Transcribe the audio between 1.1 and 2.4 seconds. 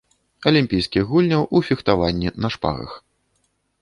гульняў у фехтаванні